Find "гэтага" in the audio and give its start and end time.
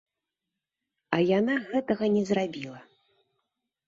1.71-2.05